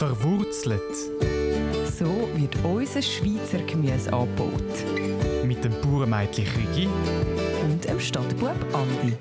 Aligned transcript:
Verwurzelt. 0.00 0.80
So 1.84 2.06
wird 2.34 2.56
unser 2.64 3.02
Schweizer 3.02 3.58
Gemüse 3.66 4.10
angebaut. 4.10 5.44
Mit 5.44 5.62
dem 5.62 5.74
Bauernmädchen 5.82 6.46
Rigi 6.56 6.88
Und 7.64 7.86
dem 7.86 8.00
Stadtbub 8.00 8.56
Andi. 8.72 9.14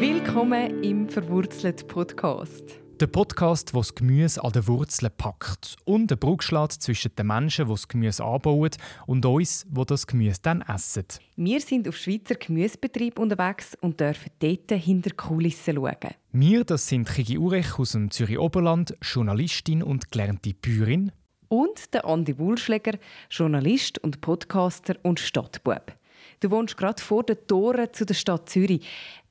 Willkommen 0.00 0.84
im 0.84 1.08
Verwurzelt 1.08 1.88
Podcast. 1.88 2.78
Der 2.98 3.08
Podcast, 3.08 3.74
der 3.74 3.80
das 3.80 3.94
Gemüse 3.94 4.42
an 4.42 4.52
den 4.52 4.66
Wurzeln 4.66 5.12
packt 5.18 5.76
und 5.84 6.10
eine 6.10 6.16
Brücke 6.16 6.42
schlägt 6.42 6.72
zwischen 6.72 7.14
den 7.14 7.26
Menschen, 7.26 7.66
die 7.66 7.70
das 7.70 7.88
Gemüse 7.88 8.24
anbauen, 8.24 8.70
und 9.06 9.26
uns, 9.26 9.66
die 9.68 9.84
das 9.84 10.06
Gemüse 10.06 10.40
dann 10.40 10.62
essen. 10.62 11.04
Wir 11.36 11.60
sind 11.60 11.86
auf 11.88 11.96
Schweizer 11.98 12.36
Gemüsebetrieb 12.36 13.18
unterwegs 13.18 13.76
und 13.82 14.00
dürfen 14.00 14.30
dort 14.38 14.72
hinter 14.72 15.10
Kulissen 15.10 15.74
schauen. 15.74 16.14
Wir, 16.32 16.64
das 16.64 16.88
sind 16.88 17.06
Chigi 17.10 17.36
Urech 17.36 17.78
aus 17.78 17.92
dem 17.92 18.10
Zürich 18.10 18.38
Oberland, 18.38 18.96
Journalistin 19.02 19.82
und 19.82 20.10
gelernte 20.10 20.54
Bäuerin. 20.54 21.12
Und 21.48 21.92
der 21.92 22.06
Andi 22.06 22.38
Wulschläger, 22.38 22.98
Journalist 23.28 23.98
und 23.98 24.22
Podcaster 24.22 24.96
und 25.02 25.20
Stadtbub. 25.20 25.92
Du 26.40 26.50
wohnst 26.50 26.78
gerade 26.78 27.02
vor 27.02 27.24
den 27.24 27.36
Toren 27.46 27.92
zu 27.92 28.06
der 28.06 28.14
Stadt 28.14 28.48
Zürich. 28.48 28.86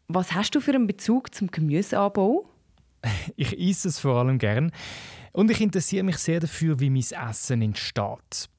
Was 0.07 0.33
hast 0.33 0.53
du 0.53 0.61
für 0.61 0.75
einen 0.75 0.85
Bezug 0.85 1.33
zum 1.33 1.49
Gemüseanbau? 1.49 2.47
Ich 3.35 3.57
esse 3.59 3.89
es 3.89 3.99
vor 3.99 4.17
allem 4.17 4.37
gern. 4.37 4.71
Und 5.31 5.51
ich 5.51 5.61
interessiere 5.61 6.03
mich 6.03 6.17
sehr 6.17 6.39
dafür, 6.39 6.79
wie 6.79 6.89
mein 6.89 7.03
Essen 7.29 7.61
entsteht. 7.61 8.49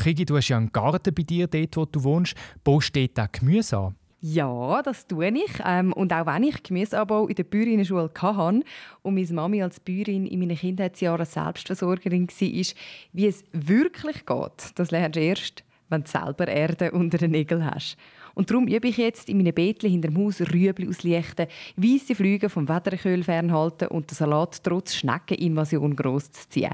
Chigi, 0.00 0.24
du 0.24 0.36
hast 0.36 0.48
ja 0.48 0.56
einen 0.56 0.72
Garten 0.72 1.14
bei 1.14 1.22
dir, 1.22 1.46
dort 1.46 1.76
wo 1.76 1.84
du 1.84 2.02
wohnst. 2.04 2.34
Baust 2.64 2.94
du 2.96 3.06
dort 3.08 3.32
Gemüse 3.32 3.76
an? 3.76 3.96
Ja, 4.24 4.80
das 4.82 5.08
tue 5.08 5.30
ich. 5.30 5.60
Ähm, 5.64 5.92
und 5.92 6.12
auch 6.12 6.26
wenn 6.26 6.44
ich 6.44 6.62
Gemüseanbau 6.62 7.26
in 7.26 7.34
der 7.34 7.42
Bäuerinnenschule 7.42 8.08
hatte 8.16 8.62
und 9.02 9.14
meine 9.14 9.32
Mami 9.32 9.62
als 9.64 9.80
Bäuerin 9.80 10.26
in 10.26 10.38
meinen 10.38 10.56
Kindheitsjahren 10.56 11.26
Selbstversorgerin 11.26 12.28
war, 12.28 12.76
wie 13.12 13.26
es 13.26 13.44
wirklich 13.50 14.24
geht, 14.24 14.72
das 14.76 14.92
lernst 14.92 15.16
du 15.16 15.20
erst, 15.20 15.64
wenn 15.88 16.04
du 16.04 16.08
selber 16.08 16.46
Erde 16.46 16.92
unter 16.92 17.18
den 17.18 17.32
Nägeln 17.32 17.64
hast. 17.64 17.96
Und 18.34 18.50
darum 18.50 18.66
übe 18.66 18.88
ich 18.88 18.96
jetzt 18.96 19.28
in 19.28 19.38
meinen 19.38 19.54
Beeten 19.54 19.90
hinter 19.90 20.08
dem 20.08 20.18
Haus 20.18 20.40
Rüebli 20.40 20.88
auslichten, 20.88 21.46
weisse 21.76 22.14
Flüge 22.14 22.48
vom 22.48 22.68
Wetterköhl 22.68 23.22
fernhalten 23.22 23.88
und 23.88 24.10
den 24.10 24.14
Salat 24.14 24.62
trotz 24.62 24.94
Schneckeninvasion 24.94 25.96
gross 25.96 26.30
zu 26.30 26.48
ziehen. 26.48 26.72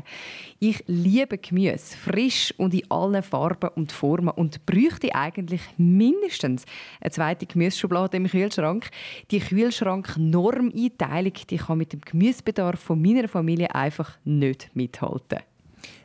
Ich 0.58 0.82
liebe 0.86 1.38
Gemüse, 1.38 1.96
frisch 1.96 2.54
und 2.56 2.74
in 2.74 2.90
allen 2.90 3.22
Farben 3.22 3.70
und 3.74 3.92
Formen 3.92 4.30
und 4.30 4.64
bräuchte 4.66 5.14
eigentlich 5.14 5.62
mindestens 5.76 6.64
eine 7.00 7.10
zweite 7.10 7.46
Gemüseschublade 7.46 8.16
im 8.16 8.26
Kühlschrank. 8.26 8.88
Die 9.30 9.40
Kühlschrank-Normeinteilung 9.40 11.32
die 11.50 11.56
kann 11.56 11.78
mit 11.78 11.92
dem 11.92 12.00
Gemüsebedarf 12.00 12.80
von 12.80 13.00
meiner 13.00 13.28
Familie 13.28 13.74
einfach 13.74 14.18
nicht 14.24 14.70
mithalten. 14.74 15.40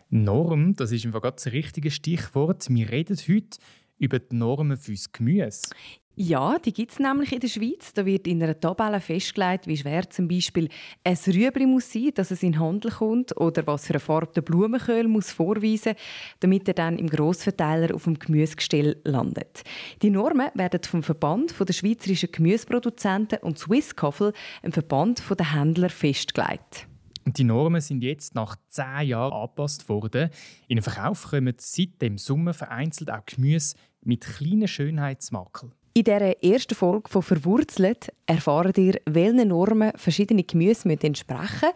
Norm, 0.10 0.76
das 0.76 0.92
ist 0.92 1.08
Fall 1.08 1.22
das 1.22 1.48
richtige 1.48 1.90
Stichwort. 1.90 2.68
Wir 2.70 2.92
reden 2.92 3.18
heute 3.28 3.58
über 4.04 4.20
die 4.20 4.36
Normen 4.36 4.78
fürs 4.78 5.12
Gemüse. 5.12 5.70
Ja, 6.16 6.60
die 6.60 6.74
gibt 6.74 6.92
es 6.92 7.00
nämlich 7.00 7.34
in 7.34 7.40
der 7.40 7.48
Schweiz. 7.48 7.92
Da 7.92 8.06
wird 8.06 8.28
in 8.28 8.44
einer 8.44 8.60
Tabelle 8.60 9.00
festgelegt, 9.00 9.66
wie 9.66 9.78
schwer 9.78 10.08
zum 10.12 10.28
Beispiel 10.28 10.70
ein 11.04 11.18
Rüebli 11.26 11.66
muss 11.66 11.92
sein, 11.92 12.12
dass 12.14 12.30
es 12.30 12.44
in 12.44 12.52
den 12.52 12.60
Handel 12.60 12.92
kommt, 12.92 13.36
oder 13.38 13.66
was 13.66 13.88
für 13.88 13.94
eine 13.94 14.00
Farbe 14.00 14.32
der 14.36 14.44
Blumenkohl 14.44 15.08
muss 15.08 15.32
vorweisen, 15.32 15.96
damit 16.42 16.68
er 16.68 16.76
dann 16.76 17.00
im 17.00 17.08
Grossverteiler 17.08 17.96
auf 17.96 18.04
dem 18.04 18.20
Gemüsegestell 18.20 19.02
landet. 19.06 19.64
Die 20.04 20.12
Normen 20.12 20.52
werden 20.54 20.82
vom 20.84 21.02
Verband 21.02 21.56
der 21.60 21.74
schweizerischen 21.74 22.32
Gemüseproduzenten 22.32 23.40
und 23.40 23.58
Swisscoffel, 23.58 24.34
einem 24.62 24.74
Verband 24.74 25.24
der 25.28 25.54
Händler, 25.56 25.90
festgelegt. 25.90 26.88
Und 27.26 27.38
die 27.38 27.44
Normen 27.44 27.82
sind 27.82 28.04
jetzt 28.04 28.36
nach 28.36 28.56
zehn 28.68 29.08
Jahren 29.08 29.34
angepasst 29.34 29.90
worden. 29.90 30.30
In 30.68 30.78
den 30.78 30.84
Verkauf 30.84 31.30
kommen 31.30 31.56
seit 31.58 32.02
dem 32.02 32.18
Sommer 32.20 32.54
vereinzelt 32.54 33.10
auch 33.10 33.26
Gemüse 33.26 33.76
mit 34.06 34.26
kleinen 34.26 34.68
Schönheitsmakeln. 34.68 35.74
In 35.96 36.04
dieser 36.06 36.44
ersten 36.44 36.76
Folge 36.76 37.10
von 37.10 37.22
«Verwurzelt» 37.22 38.12
erfahren 38.26 38.74
ihr, 38.78 39.00
welchen 39.06 39.50
Normen 39.50 39.92
verschiedene 39.96 40.44
Gemüse 40.44 40.90
entsprechen 40.90 41.70
müssen. 41.70 41.76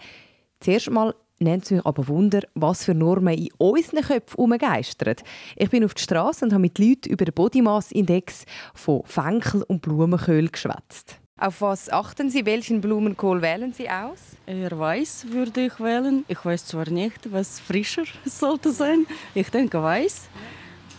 Zuerst 0.59 0.87
einmal 0.87 1.13
nennt 1.39 1.65
es 1.65 1.71
mich 1.71 1.85
aber 1.85 2.07
Wunder, 2.07 2.41
was 2.55 2.85
für 2.85 2.95
Normen 2.95 3.37
in 3.37 3.49
unseren 3.59 4.01
Köpfen 4.01 4.37
herumgeistern. 4.37 5.17
Ich 5.55 5.69
bin 5.69 5.83
auf 5.83 5.93
der 5.93 6.01
Straße 6.01 6.45
und 6.45 6.51
habe 6.51 6.61
mit 6.61 6.79
Leuten 6.79 7.09
über 7.09 7.25
den 7.25 7.33
Body 7.33 7.61
Mass 7.61 7.91
Index 7.91 8.45
von 8.73 9.03
Fenkel 9.05 9.63
und 9.63 9.81
Blumenkohl 9.81 10.49
geschwätzt. 10.49 11.19
Auf 11.39 11.61
was 11.61 11.87
achten 11.91 12.31
Sie? 12.31 12.43
Welchen 12.47 12.81
Blumenkohl 12.81 13.43
wählen 13.43 13.71
Sie 13.71 13.87
aus? 13.87 14.35
Eher 14.47 14.77
weiß 14.77 15.27
würde 15.29 15.67
ich 15.67 15.79
wählen. 15.79 16.25
Ich 16.27 16.43
weiß 16.43 16.65
zwar 16.65 16.89
nicht, 16.89 17.31
was 17.31 17.59
frischer 17.59 18.05
sollte 18.25 18.71
sein. 18.71 19.05
Ich 19.35 19.49
denke 19.51 19.81
weiß. 19.81 20.29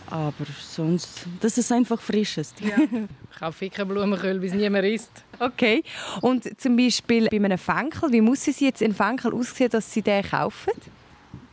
Aber 0.09 0.45
sonst, 0.59 1.27
das 1.39 1.57
ist 1.57 1.71
einfach 1.71 2.01
frisches. 2.01 2.53
Ja. 2.61 2.77
Ich 3.31 3.39
kaufe 3.39 3.69
keinen 3.69 3.87
Blumenkohl, 3.87 4.37
bis 4.39 4.53
niemand 4.53 4.83
isst. 4.83 5.23
Okay. 5.39 5.81
Und 6.19 6.59
zum 6.59 6.75
Beispiel 6.75 7.29
bei 7.29 7.37
einem 7.37 7.57
Fenkel, 7.57 8.11
wie 8.11 8.19
muss 8.19 8.45
es 8.49 8.59
jetzt 8.59 8.83
ein 8.83 8.93
Fenkel 8.93 9.33
aussehen, 9.33 9.69
dass 9.69 9.93
Sie 9.93 10.01
den 10.01 10.23
kaufen? 10.23 10.73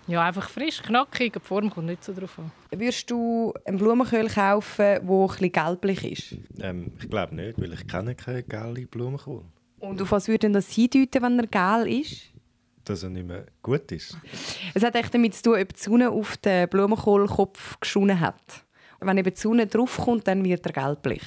Ja, 0.09 0.25
einfach 0.25 0.49
frisch, 0.49 0.83
knackig. 0.83 1.35
Die 1.35 1.41
Form 1.41 1.71
kommt 1.71 1.87
nicht 1.87 2.03
so 2.03 2.13
drauf 2.13 2.39
an. 2.39 2.51
Würdest 2.71 3.09
du 3.09 3.53
einen 3.65 3.79
Blumenkohl 3.79 4.29
kaufen, 4.29 4.79
der 4.79 4.97
etwas 4.97 5.39
gelblich 5.41 6.05
ist? 6.13 6.41
Ähm, 6.61 6.93
ich 7.01 7.09
glaube 7.09 7.37
nicht, 7.37 7.61
weil 7.61 7.73
ich 7.73 7.87
kenne 7.87 8.17
keinen 8.17 8.49
gelben 8.49 8.87
Blumenkohl. 8.89 9.43
Und 9.79 10.01
auf 10.03 10.11
was 10.11 10.27
würde 10.27 10.51
das 10.51 10.71
hindeuten, 10.71 11.23
wenn 11.23 11.39
er 11.39 11.47
gel 11.47 12.01
ist? 12.01 12.33
Dass 12.87 13.03
er 13.03 13.11
nicht 13.11 13.27
mehr 13.27 13.45
gut 13.63 13.93
ist. 13.93 14.17
Es 14.73 14.83
hat 14.83 14.95
echt 14.95 15.13
damit 15.13 15.35
zu 15.35 15.43
tun, 15.43 15.61
ob 15.61 15.75
die 15.75 15.83
Sonne 15.83 16.11
auf 16.11 16.37
den 16.39 16.69
Blumenkohlkopf 16.69 17.81
geschonen 17.81 18.21
hat. 18.21 18.65
Und 19.01 19.09
wenn 19.09 19.19
eben 19.19 19.35
die 19.35 19.41
Sonne 19.41 19.67
draufkommt, 19.67 20.27
dann 20.27 20.45
wird 20.45 20.65
er 20.67 20.73
gelblich. 20.73 21.23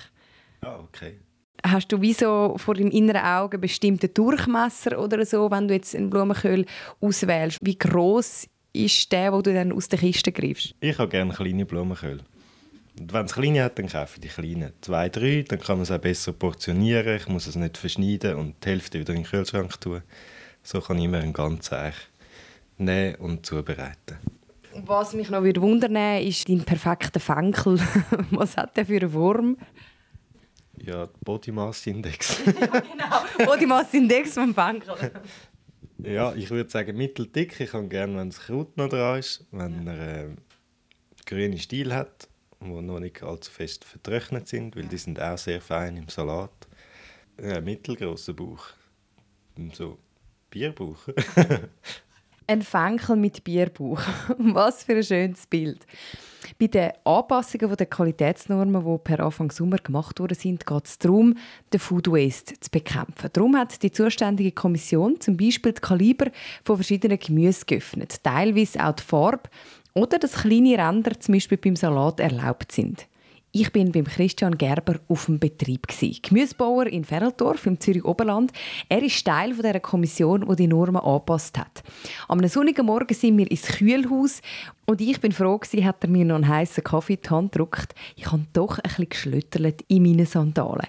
Ah, 0.61 0.79
okay. 0.79 1.19
Hast 1.63 1.91
du 1.91 2.01
wie 2.01 2.13
so 2.13 2.55
vor 2.57 2.75
deinem 2.75 2.91
inneren 2.91 3.23
Auge 3.23 3.55
einen 3.55 3.61
bestimmten 3.61 4.13
Durchmesser 4.13 4.97
oder 4.97 5.25
so, 5.25 5.51
wenn 5.51 5.67
du 5.67 5.73
jetzt 5.73 5.95
einen 5.95 6.09
Blumenkohl 6.09 6.65
auswählst? 7.01 7.59
Wie 7.61 7.77
groß 7.77 8.47
ist 8.71 9.11
der, 9.11 9.33
wo 9.33 9.41
du 9.41 9.53
dann 9.53 9.73
aus 9.73 9.89
der 9.89 9.99
Kiste 9.99 10.31
greifst? 10.31 10.73
Ich 10.79 10.97
habe 10.97 11.09
gerne 11.09 11.33
kleine 11.33 11.65
Blumenkohl. 11.65 12.21
Und 12.99 13.13
wenn 13.13 13.25
es 13.25 13.33
kleine 13.33 13.63
hat, 13.63 13.77
dann 13.77 13.87
kaufe 13.87 14.15
ich 14.15 14.21
die 14.21 14.27
kleinen. 14.27 14.73
Zwei, 14.81 15.09
drei, 15.09 15.45
dann 15.47 15.59
kann 15.59 15.77
man 15.77 15.83
es 15.83 15.91
auch 15.91 15.99
besser 15.99 16.33
portionieren. 16.33 17.17
Ich 17.17 17.27
muss 17.27 17.47
es 17.47 17.55
nicht 17.55 17.77
verschneiden 17.77 18.35
und 18.35 18.55
die 18.63 18.69
Hälfte 18.69 18.99
wieder 18.99 19.13
in 19.13 19.23
den 19.23 19.29
Kühlschrank 19.29 19.79
tun. 19.79 20.01
So 20.71 20.81
kann 20.81 20.99
ich 20.99 21.05
immer 21.05 21.17
einen 21.17 21.33
ganzen 21.33 21.73
eigentlich 21.73 22.07
nehmen 22.77 23.15
und 23.15 23.43
zubereiten. 23.43 24.19
Was 24.85 25.15
mich 25.15 25.31
noch 25.31 25.41
wundern 25.41 25.95
würde, 25.95 26.21
ist 26.21 26.47
dein 26.47 26.63
perfekter 26.63 27.19
Fenkel. 27.19 27.79
Was 28.29 28.55
hat 28.55 28.77
der 28.77 28.85
für 28.85 28.97
eine 28.97 29.09
Form? 29.09 29.57
Ja, 30.77 31.09
Body 31.25 31.51
Mass 31.51 31.87
Index. 31.87 32.43
ja, 32.45 32.51
genau. 32.51 33.47
Body 33.47 33.65
Mass 33.65 33.91
Index 33.95 34.35
vom 34.35 34.53
Fenkel. 34.53 34.93
ja, 36.03 36.35
ich 36.35 36.51
würde 36.51 36.69
sagen 36.69 36.95
mitteldick. 36.95 37.59
Ich 37.59 37.71
kann 37.71 37.89
gerne, 37.89 38.19
wenn 38.19 38.29
das 38.29 38.39
Kraut 38.39 38.77
noch 38.77 38.89
dran 38.89 39.17
ist, 39.17 39.47
wenn 39.49 39.87
er 39.87 40.25
äh, 40.25 40.29
grüne 41.25 41.57
Stiel 41.57 41.95
hat, 41.95 42.29
die 42.61 42.67
noch 42.67 42.99
nicht 42.99 43.23
allzu 43.23 43.49
fest 43.49 43.85
vertrocknet 43.85 44.47
sind, 44.47 44.75
weil 44.75 44.85
die 44.85 44.97
sind 44.97 45.19
auch 45.19 45.39
sehr 45.39 45.61
fein 45.61 45.97
im 45.97 46.09
Salat. 46.09 46.51
Ein 47.41 47.63
mittelgroßer 47.63 48.33
Bauch. 48.33 48.67
So 49.73 49.97
Bierbauch. 50.49 50.97
ein 52.47 52.61
Fenkel 52.63 53.15
mit 53.15 53.43
Bierbauch. 53.43 54.01
Was 54.37 54.83
für 54.83 54.95
ein 54.95 55.03
schönes 55.03 55.45
Bild. 55.45 55.85
Bei 56.57 56.67
den 56.67 56.91
Anpassungen 57.03 57.75
der 57.75 57.85
Qualitätsnormen, 57.85 58.83
die 58.83 58.97
per 59.03 59.19
Anfang 59.19 59.51
Sommer 59.51 59.77
gemacht 59.77 60.19
worden 60.19 60.35
sind, 60.35 60.65
geht 60.65 60.85
es 60.85 60.97
darum, 60.97 61.35
den 61.71 61.79
Food 61.79 62.07
Waste 62.07 62.59
zu 62.59 62.71
bekämpfen. 62.71 63.29
Darum 63.31 63.55
hat 63.55 63.81
die 63.83 63.91
zuständige 63.91 64.51
Kommission 64.51 65.19
zum 65.21 65.37
Beispiel 65.37 65.73
die 65.73 65.81
Kaliber 65.81 66.31
von 66.63 66.77
verschiedenen 66.77 67.19
Gemüse 67.19 67.65
geöffnet, 67.65 68.23
teilweise 68.23 68.83
auch 68.83 68.93
die 68.93 69.03
Farbe 69.03 69.49
oder 69.93 70.17
dass 70.17 70.41
kleine 70.41 70.77
Ränder 70.77 71.19
zum 71.19 71.33
Beispiel 71.35 71.57
beim 71.57 71.75
Salat 71.75 72.19
erlaubt 72.19 72.71
sind. 72.71 73.08
Ich 73.51 73.71
bin 73.71 73.91
beim 73.91 74.03
Christian 74.03 74.59
Gerber 74.59 74.99
auf 75.07 75.25
dem 75.25 75.39
Betrieb 75.39 75.87
Gemüsebauer 76.21 76.85
in 76.85 77.03
Ferreldorf 77.03 77.65
im 77.65 77.79
Zürich 77.79 78.05
Oberland. 78.05 78.51
Er 78.89 79.01
ist 79.01 79.25
Teil 79.25 79.55
dieser 79.55 79.79
Kommission, 79.79 80.45
die 80.47 80.55
die 80.55 80.67
Normen 80.67 81.01
angepasst 81.01 81.57
hat. 81.57 81.81
Am 82.27 82.47
sonnigen 82.47 82.85
Morgen 82.85 83.11
sind 83.11 83.39
wir 83.39 83.49
ins 83.49 83.63
Kühlhaus 83.63 84.43
und 84.85 85.01
ich 85.01 85.19
bin 85.19 85.31
froh 85.31 85.57
gewesen, 85.57 85.83
hat 85.83 86.03
er 86.03 86.11
mir 86.11 86.25
noch 86.25 86.35
einen 86.35 86.47
heißen 86.47 86.83
Kaffee 86.83 87.13
in 87.13 87.21
die 87.23 87.29
Hand 87.31 87.51
gedrückt. 87.53 87.95
Ich 88.15 88.31
habe 88.31 88.45
doch 88.53 88.77
ein 88.77 88.83
bisschen 88.83 89.09
geschlüttert 89.09 89.81
in 89.87 90.03
meinen 90.03 90.27
Sandalen. 90.27 90.85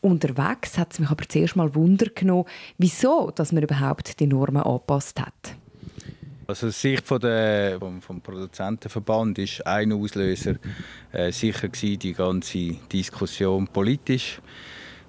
Unterwegs 0.00 0.78
hat 0.78 0.92
es 0.92 1.00
mich 1.00 1.10
aber 1.10 1.28
zuerst 1.28 1.56
mal 1.56 1.74
Wunder 1.74 2.06
genommen, 2.14 2.44
wieso, 2.78 3.32
dass 3.32 3.50
man 3.50 3.64
überhaupt 3.64 4.20
die 4.20 4.28
Normen 4.28 4.62
angepasst 4.62 5.20
hat. 5.20 5.56
Also 6.46 6.66
aus 6.66 6.80
Sicht 6.80 7.06
von 7.06 7.20
der, 7.20 7.78
vom, 7.78 8.02
vom 8.02 8.20
Produzentenverband 8.20 9.38
ist 9.38 9.66
ein 9.66 9.92
Auslöser 9.92 10.56
äh, 11.12 11.32
sicher 11.32 11.68
gewesen, 11.68 11.98
die 11.98 12.12
ganze 12.12 12.72
Diskussion 12.92 13.66
politisch 13.68 14.40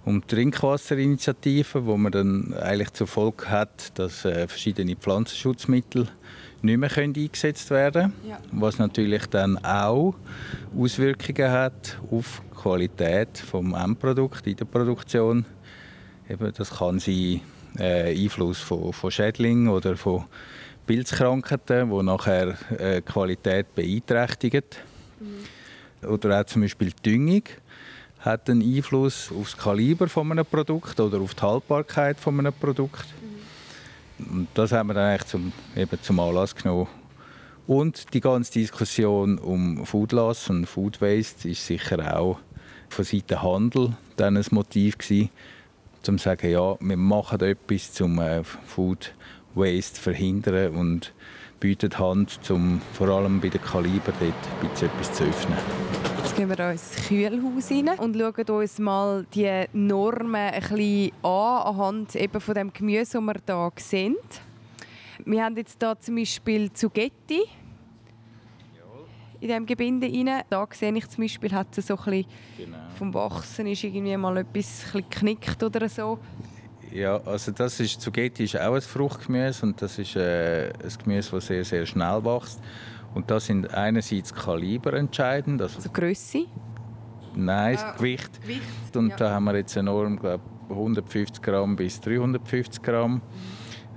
um 0.06 0.22
die 0.22 0.28
Trinkwasserinitiative, 0.28 1.86
wo 1.86 1.98
man 1.98 2.12
dann 2.12 2.54
eigentlich 2.54 2.94
zur 2.94 3.08
Folge 3.08 3.50
hat, 3.50 3.98
dass 3.98 4.24
äh, 4.24 4.48
verschiedene 4.48 4.96
Pflanzenschutzmittel 4.96 6.08
nicht 6.62 6.78
mehr 6.78 6.90
können 6.90 7.16
eingesetzt 7.16 7.70
werden 7.72 8.14
Ja. 8.28 8.38
was 8.52 8.78
natürlich 8.78 9.26
dann 9.28 9.58
auch 9.64 10.16
Auswirkungen 10.78 11.52
hat 11.52 12.00
auf 12.12 12.42
die 12.52 12.56
Qualität 12.56 13.38
vom 13.38 13.74
Endprodukt 13.74 14.46
in 14.48 14.56
der 14.56 14.66
Produktion. 14.66 15.46
Eben, 16.30 16.54
das 16.56 16.70
kann 16.70 17.00
sein 17.00 17.42
äh, 17.78 18.24
Einfluss 18.24 18.60
von, 18.60 18.94
von 18.94 19.12
Schädlingen 19.12 19.70
oder 19.70 19.98
von 19.98 20.26
Pilzkrankheiten, 20.86 21.90
die 21.90 22.04
nachher 22.04 22.56
äh, 22.80 23.02
die 23.02 23.02
Qualität 23.02 23.74
beeinträchtigen. 23.76 24.64
Oder 26.08 26.42
auch 26.42 26.46
zum 26.46 26.62
Beispiel 26.62 26.92
die 26.92 27.10
Düngung 27.10 27.44
hat 28.20 28.50
einen 28.50 28.62
Einfluss 28.62 29.32
auf 29.32 29.52
das 29.52 29.58
Kaliber 29.58 30.08
von 30.08 30.32
einem 30.32 30.46
Produkt 30.46 31.00
oder 31.00 31.20
auf 31.20 31.36
die 31.36 31.42
Haltbarkeit 31.42 32.20
von 32.20 32.40
einem 32.40 32.54
Produkt. 32.54 33.06
Und 34.18 34.48
das 34.54 34.72
haben 34.72 34.88
wir 34.88 34.94
dann 34.94 35.12
eigentlich 35.12 35.28
zum, 35.28 35.52
eben 35.76 36.02
zum 36.02 36.20
Anlass 36.20 36.56
genommen. 36.56 36.88
Und 37.68 38.14
die 38.14 38.22
ganze 38.22 38.54
Diskussion 38.54 39.38
um 39.40 39.86
Food 39.86 40.12
Loss 40.12 40.50
und 40.50 40.66
Food 40.66 41.02
Waste 41.02 41.50
ist 41.50 41.66
sicher 41.66 42.18
auch 42.18 42.40
von 42.90 43.06
Seiten 43.06 43.42
Handel 43.42 43.98
dann 44.18 44.38
ein 44.38 44.46
Motiv 44.52 44.98
gewesen, 44.98 45.30
um 46.08 46.18
zu 46.18 46.24
sagen, 46.24 46.50
ja, 46.50 46.78
wir 46.80 46.98
machen 46.98 47.42
etwas 47.42 47.92
zum 47.92 48.20
äh, 48.20 48.44
Food 48.44 49.14
Waste 49.56 50.00
verhindern 50.00 50.75
und 50.75 51.13
bieten 51.60 51.98
Hand, 51.98 52.40
um 52.50 52.81
vor 52.94 53.10
allem 53.10 53.40
bei 53.40 53.50
den 53.50 53.62
Kaliber 53.62 54.12
dort 54.19 54.22
ein 54.22 54.69
bisschen 54.69 54.90
etwas 54.90 55.13
zu 55.13 55.24
öffnen. 55.24 55.57
Jetzt 56.18 56.36
gehen 56.36 56.50
wir 56.50 56.72
ins 56.72 56.96
Kühlhaus 57.07 57.72
rein 57.72 57.90
und 58.00 58.18
schauen 58.18 58.60
uns 58.62 58.80
mal 58.80 59.25
die 59.34 59.66
Normen 59.74 60.36
ein 60.36 60.62
bisschen 60.62 61.12
an, 61.24 61.30
anhand 61.31 62.16
eben 62.16 62.42
von 62.42 62.56
dem 62.56 62.74
Gemüse, 62.74 63.19
das 63.19 63.22
wir 63.22 63.36
hier 63.46 63.72
sehen. 63.78 64.16
Wir 65.24 65.44
haben 65.46 65.56
jetzt 65.56 65.78
hier 65.81 65.98
zum 66.00 66.16
Beispiel 66.16 66.72
Zugetti 66.74 67.44
in 69.40 69.48
diesem 69.48 69.66
Gebinde 69.66 70.08
rein. 70.08 70.44
Da 70.50 70.68
sehe 70.72 70.94
ich 70.96 71.08
zum 71.08 71.24
Beispiel, 71.24 71.51
hat 71.51 71.78
es 71.78 71.88
so 71.88 71.96
ein 71.98 72.04
bisschen 72.04 72.25
Genau. 72.58 72.78
vom 72.98 73.13
Wachsen 73.13 73.68
ist 73.68 73.84
irgendwie 73.84 74.18
mal 74.18 74.38
etwas 74.38 74.46
ein 74.46 74.54
bisschen 74.54 75.10
geknickt 75.10 75.63
oder 75.63 75.88
so. 75.88 76.19
Ja, 76.96 77.18
also 77.26 77.52
das 77.52 77.80
ist, 77.82 78.00
Zugetti 78.00 78.46
ist 78.46 78.58
auch 78.58 78.74
ein 78.74 78.82
Fruchtgemüse 78.82 79.66
und 79.66 79.82
das 79.82 80.00
ist 80.00 80.16
äh, 80.16 80.70
ein 80.72 80.94
Gemüse, 81.04 81.32
das 81.32 81.48
sehr, 81.48 81.66
sehr 81.66 81.86
schnell 81.86 82.24
wächst. 82.24 82.62
Und 83.14 83.30
da 83.30 83.38
sind 83.40 83.74
einerseits 83.74 84.34
Kaliber 84.34 84.94
entscheidend, 84.94 85.62
also 85.62 85.76
Also 85.78 85.90
Grösse. 85.90 86.46
nein, 87.36 87.78
Ah, 87.78 87.92
das 87.92 87.98
Gewicht. 87.98 88.42
Gewicht. 88.42 88.96
Und 88.96 89.10
ja. 89.10 89.16
da 89.18 89.32
haben 89.32 89.44
wir 89.46 89.56
jetzt 89.58 89.76
enorm, 89.76 90.18
glaube 90.18 90.44
150 90.70 91.42
Gramm 91.44 91.76
bis 91.76 92.00
350 92.00 92.82
Gramm. 92.82 93.22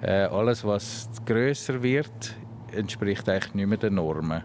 Äh, 0.02 0.22
alles, 0.24 0.64
was 0.64 1.08
größer 1.24 1.80
wird, 1.82 2.34
entspricht 2.72 3.28
eigentlich 3.28 3.54
nicht 3.54 3.66
mehr 3.66 3.78
den 3.78 3.94
Normen. 3.94 4.42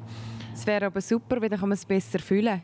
Es 0.54 0.66
wäre 0.68 0.86
aber 0.86 1.02
super, 1.02 1.42
weil 1.42 1.50
dann 1.50 1.60
kann 1.60 1.70
man 1.70 1.76
es 1.76 1.86
besser 1.86 2.20
füllen. 2.20 2.62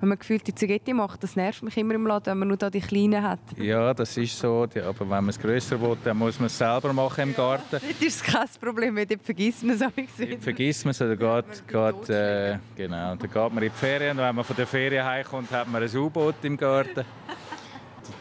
Wenn 0.00 0.08
man 0.08 0.18
gefüllte 0.18 0.54
Zugetti 0.54 0.94
macht, 0.94 1.22
das 1.22 1.36
nervt 1.36 1.62
mich 1.62 1.76
immer 1.76 1.94
im 1.94 2.06
Laden, 2.06 2.26
wenn 2.30 2.38
man 2.38 2.48
nur 2.48 2.56
da 2.56 2.70
die 2.70 2.80
kleinen 2.80 3.22
hat. 3.22 3.38
Ja, 3.58 3.92
das 3.92 4.16
ist 4.16 4.38
so. 4.38 4.64
die- 4.66 4.80
Aber 4.80 5.00
wenn 5.00 5.08
man 5.08 5.28
es 5.28 5.38
größer 5.38 5.78
will, 5.80 5.96
dann 6.02 6.16
muss 6.16 6.38
man 6.38 6.46
es 6.46 6.56
selber 6.56 6.92
machen 6.92 7.22
im 7.28 7.34
Garten. 7.36 7.64
Das 7.70 7.82
ist 8.00 8.24
kein 8.24 8.46
Problem, 8.60 8.96
weil 8.96 9.04
dort 9.06 9.22
vergisst 9.22 9.62
man 9.62 9.76
es 9.76 9.82
auch 9.82 9.94
nicht. 9.94 10.42
Vergisst 10.42 10.84
man 10.86 10.92
es, 10.92 11.02
oder 11.02 11.16
geht, 11.16 11.68
geht, 11.68 12.08
äh, 12.08 12.58
genau, 12.76 13.14
dann 13.14 13.18
geht 13.18 13.34
man 13.34 13.56
in 13.58 13.60
die 13.60 13.70
Ferien 13.70 14.18
und 14.18 14.24
wenn 14.24 14.34
man 14.34 14.44
von 14.44 14.56
der 14.56 14.66
Ferien 14.66 15.04
heimkommt, 15.04 15.50
hat 15.50 15.68
man 15.70 15.82
ein 15.82 15.96
U-Boot 15.96 16.36
im 16.42 16.56
Garten. 16.56 17.04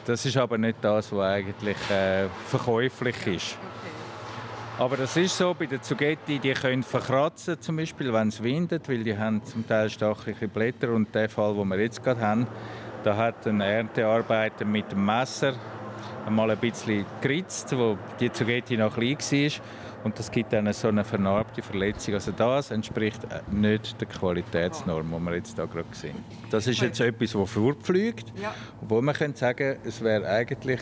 Das 0.06 0.26
ist 0.26 0.38
aber 0.38 0.58
nicht 0.58 0.78
das, 0.82 1.12
was 1.12 1.20
eigentlich 1.20 1.78
äh, 1.92 2.28
verkäuflich 2.48 3.28
ist. 3.28 3.58
Aber 4.80 4.96
das 4.96 5.18
ist 5.18 5.38
so, 5.38 5.54
bei 5.54 5.66
den 5.66 5.82
Zugetti, 5.82 6.40
die 6.40 6.54
können 6.54 6.84
verkratzen, 6.84 7.60
zum 7.60 7.76
Beispiel, 7.76 8.14
wenn 8.14 8.30
es 8.30 8.42
windet, 8.42 8.88
weil 8.88 9.04
die 9.04 9.18
haben 9.18 9.44
zum 9.44 9.68
Teil 9.68 9.90
stachliche 9.90 10.48
Blätter. 10.48 10.94
Und 10.94 11.14
der 11.14 11.28
Fall, 11.28 11.54
den 11.54 11.68
wir 11.68 11.80
jetzt 11.82 12.02
gerade 12.02 12.22
haben, 12.22 12.48
da 13.04 13.18
hat 13.18 13.46
ein 13.46 13.60
Erntearbeiter 13.60 14.64
mit 14.64 14.90
dem 14.90 15.06
Messer 15.06 15.54
einmal 16.26 16.50
ein 16.52 16.58
bisschen 16.58 17.06
geritzt, 17.20 17.78
wo 17.78 17.98
die 18.22 18.32
Zugetti 18.32 18.78
noch 18.78 18.96
klein 18.96 19.18
war. 19.18 19.52
Und 20.06 20.18
das 20.18 20.32
gibt 20.32 20.54
dann 20.54 20.72
so 20.72 20.88
eine 20.88 21.04
vernarbte 21.04 21.62
Verletzung. 21.62 22.14
Also 22.14 22.32
das 22.32 22.72
entspricht 22.72 23.22
äh, 23.26 23.42
nicht 23.52 24.00
der 24.00 24.08
Qualitätsnorm, 24.08 25.12
die 25.14 25.20
wir 25.20 25.36
jetzt 25.36 25.56
hier 25.58 25.68
gerade 25.68 25.88
sehen. 25.92 26.24
Das 26.52 26.68
ist 26.68 26.80
jetzt 26.80 27.02
etwas, 27.02 27.34
das 27.34 27.50
fortfliegt. 27.50 28.32
Ja. 28.42 28.56
Obwohl 28.82 29.02
man 29.02 29.14
könnte 29.14 29.40
sagen, 29.40 29.78
es 29.84 30.02
wäre 30.02 30.26
eigentlich 30.26 30.80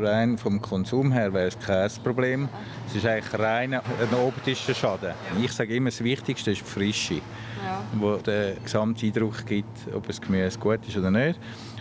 rein 0.00 0.38
vom 0.38 0.60
Konsum 0.60 1.12
her 1.12 1.32
wäre 1.32 1.48
es 1.48 1.58
kein 1.58 1.90
Problem. 2.02 2.48
Es 2.88 2.96
ist 2.96 3.06
eigentlich 3.06 3.38
rein 3.38 3.74
ein 3.74 3.82
optischer 4.26 4.74
Schaden. 4.74 5.12
Ich 5.40 5.52
sage 5.52 5.74
immer, 5.74 5.90
das 5.90 6.02
Wichtigste 6.02 6.50
ist 6.52 6.60
die 6.60 6.64
Frische, 6.64 7.14
Ja. 7.64 7.82
wo 7.94 8.16
der 8.16 8.54
Gesamteindruck 8.62 9.44
gibt, 9.46 9.92
ob 9.94 10.06
das 10.06 10.20
Gemüse 10.20 10.58
gut 10.58 10.80
ist 10.86 10.96
oder 10.96 11.10
nicht. 11.10 11.38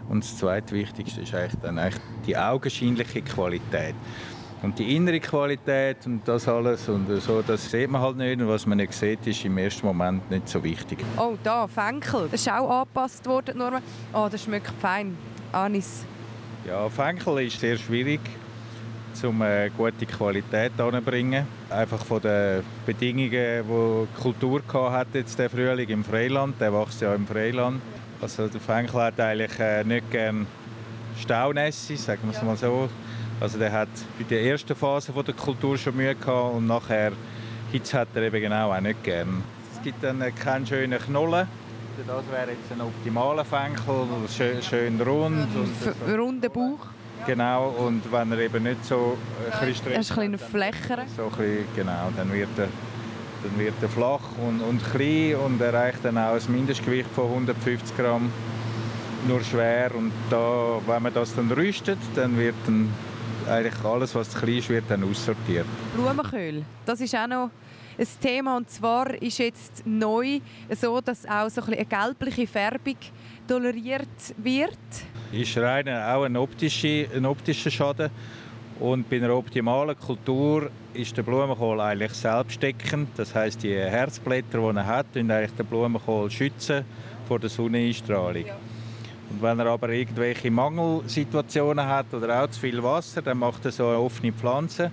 Und 0.09 0.23
das 0.23 0.37
zweitwichtigste 0.37 1.21
ist 1.21 1.33
eigentlich 1.33 1.61
dann 1.61 1.77
eigentlich 1.79 2.01
die 2.25 2.37
augenscheinliche 2.37 3.21
Qualität. 3.21 3.95
Und 4.63 4.79
die 4.79 4.95
innere 4.95 5.19
Qualität 5.19 5.97
und 6.07 6.27
das 6.27 6.47
alles 6.47 6.89
und 6.89 7.07
so, 7.21 7.43
das 7.43 7.69
sieht 7.69 7.91
man 7.91 8.01
halt 8.01 8.17
nicht. 8.17 8.41
Und 8.41 8.47
was 8.47 8.65
man 8.65 8.77
nicht 8.79 8.91
sieht, 8.93 9.25
ist 9.27 9.45
im 9.45 9.55
ersten 9.59 9.85
Moment 9.85 10.29
nicht 10.31 10.49
so 10.49 10.63
wichtig. 10.63 10.97
Oh, 11.17 11.35
da, 11.43 11.67
Fenkel. 11.67 12.27
Das 12.31 12.41
ist 12.41 12.49
auch 12.51 12.79
angepasst 12.81 13.23
worden, 13.27 13.51
die 13.53 13.57
Normen. 13.59 13.81
Oh, 14.13 14.27
das 14.31 14.43
schmeckt 14.43 14.71
fein. 14.81 15.15
Anis. 15.51 16.05
Ja, 16.67 16.89
Fenkel 16.89 17.47
ist 17.47 17.61
sehr 17.61 17.77
schwierig, 17.77 18.19
um 19.23 19.41
eine 19.41 19.71
gute 19.71 20.05
Qualität 20.05 20.73
anzubringen. 20.77 21.47
Einfach 21.69 22.03
von 22.03 22.21
den 22.21 22.61
Bedingungen, 22.85 23.29
die 23.31 23.63
die 23.63 24.21
Kultur 24.21 24.61
hat 24.91 25.07
jetzt 25.13 25.39
der 25.39 25.49
Frühling 25.49 25.87
im 25.87 26.03
Freiland. 26.03 26.59
Der 26.59 26.73
wächst 26.73 26.99
ja 26.99 27.15
im 27.15 27.25
Freiland. 27.25 27.81
Also 28.19 28.49
der 28.49 28.59
Fenkel 28.59 28.99
hat 28.99 29.17
eigentlich 29.17 29.57
äh, 29.59 29.85
nicht 29.85 30.11
gern 30.11 30.45
Staunässe, 31.17 31.95
sagen 31.95 32.23
wir 32.23 32.35
es 32.35 32.43
mal 32.43 32.57
so. 32.57 32.89
Also 33.39 33.57
der 33.57 33.71
hat 33.71 33.89
bei 34.19 34.25
der 34.25 34.43
ersten 34.43 34.75
Phase 34.75 35.13
von 35.13 35.23
der 35.23 35.35
Kultur 35.35 35.77
schon 35.77 35.95
Mühe 35.95 36.15
gehabt 36.15 36.53
und 36.53 36.67
nachher 36.67 37.13
Hitze 37.71 37.99
hat 37.99 38.09
er 38.13 38.23
eben 38.23 38.41
genau 38.41 38.73
auch 38.73 38.81
nicht 38.81 39.01
gern. 39.05 39.41
Es 39.73 39.81
gibt 39.81 40.03
dann 40.03 40.19
äh, 40.21 40.31
keinen 40.31 40.67
schönen 40.67 40.99
Knollen. 40.99 41.47
Das 42.05 42.23
wäre 42.31 42.51
jetzt 42.51 42.71
ein 42.71 42.81
optimaler 42.81 43.43
Fenkel, 43.43 44.05
schön, 44.29 44.61
schön 44.61 45.01
rund. 45.01 45.47
Und 45.55 46.19
runder 46.19 46.49
Bauch. 46.49 46.85
Genau, 47.25 47.69
und 47.69 48.11
wenn 48.11 48.31
er 48.31 48.39
eben 48.39 48.63
nicht 48.63 48.85
so 48.85 49.17
äh, 49.49 49.53
ein 49.53 49.67
bisschen 49.67 49.91
Er 49.91 49.99
ist 49.99 50.11
ein 50.11 50.31
bisschen 50.31 50.49
flächer. 50.49 51.05
so 51.15 51.23
ein 51.23 51.29
bisschen, 51.29 51.65
genau, 51.75 52.11
dann 52.15 52.31
wird 52.31 52.49
er, 52.57 52.67
dann 53.43 53.59
wird 53.59 53.73
er 53.81 53.89
flach 53.89 54.21
und, 54.47 54.61
und 54.61 54.81
klein 54.93 55.35
und 55.37 55.59
erreicht 55.59 55.99
dann 56.03 56.17
auch 56.19 56.35
ein 56.35 56.41
Mindestgewicht 56.51 57.09
von 57.15 57.25
150 57.25 57.97
Gramm, 57.97 58.31
nur 59.27 59.41
schwer. 59.41 59.91
Und 59.95 60.11
da, 60.29 60.79
wenn 60.85 61.01
man 61.01 61.13
das 61.13 61.33
dann 61.35 61.51
rüstet, 61.51 61.99
dann 62.15 62.37
wird 62.37 62.55
dann 62.67 62.93
eigentlich 63.49 63.83
alles, 63.83 64.13
was 64.13 64.29
zu 64.29 64.37
klein 64.39 64.57
ist, 64.57 64.69
wird 64.69 64.85
dann 64.87 65.03
aussortiert. 65.03 65.65
Blumenköhl. 65.95 66.63
Das 66.85 67.01
ist 67.01 67.15
auch 67.15 67.27
noch 67.27 67.49
ein 67.97 68.07
Thema. 68.21 68.57
Und 68.57 68.69
zwar 68.69 69.13
ist 69.21 69.39
jetzt 69.39 69.85
neu 69.85 70.39
so, 70.69 71.01
dass 71.01 71.25
auch 71.25 71.49
so 71.49 71.61
ein 71.61 71.73
eine 71.73 71.85
gelbliche 71.85 72.47
Färbung 72.47 72.95
toleriert 73.47 74.07
wird. 74.37 74.77
ist 75.31 75.57
rein 75.57 75.87
auch 75.89 76.23
ein 76.23 76.37
optischer, 76.37 77.05
ein 77.13 77.25
optischer 77.25 77.71
Schaden. 77.71 78.09
Und 78.79 79.09
bei 79.09 79.17
einer 79.17 79.35
optimalen 79.35 79.97
Kultur 79.97 80.69
ist 80.93 81.17
der 81.17 81.23
Blumenkohl 81.23 81.81
eigentlich 81.81 82.13
selbstdeckend. 82.13 83.09
Das 83.17 83.33
heißt, 83.33 83.63
die 83.63 83.73
Herzblätter, 83.73 84.59
die 84.59 84.77
er 84.77 84.85
hat, 84.85 85.07
schützen 85.15 85.31
eigentlich 85.31 85.53
den 85.53 85.65
Blumenkohl 85.65 86.29
schützen 86.29 86.85
vor 87.27 87.39
der 87.39 87.49
Sonneneinstrahlung. 87.49 88.45
Und 89.29 89.41
wenn 89.41 89.59
er 89.59 89.65
aber 89.67 89.89
irgendwelche 89.89 90.51
Mangelsituationen 90.51 91.85
hat 91.85 92.13
oder 92.13 92.43
auch 92.43 92.49
zu 92.49 92.59
viel 92.59 92.81
Wasser, 92.81 93.21
dann 93.21 93.39
macht 93.39 93.65
er 93.65 93.71
so 93.71 93.87
eine 93.87 93.97
offene 93.97 94.31
Pflanze 94.31 94.91